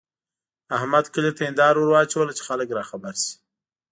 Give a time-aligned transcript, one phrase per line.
[0.77, 3.31] احمد کلي ته هېنداره ور واچوله چې خلګ راخبر شي.